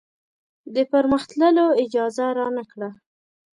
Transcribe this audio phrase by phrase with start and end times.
[0.73, 2.89] د پرمخ تللو اجازه رانه کړه.